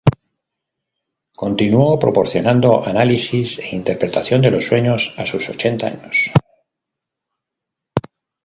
[1.43, 6.31] Continuó proporcionando análisis e interpretación de los sueños a sus ochenta años.